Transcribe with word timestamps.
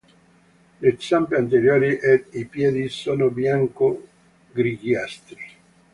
Le 0.85 0.91
zampe 1.07 1.35
anteriori 1.35 1.91
ed 1.99 2.23
i 2.31 2.45
piedi 2.45 2.89
sono 2.89 3.29
bianco-grigiastri. 3.29 5.45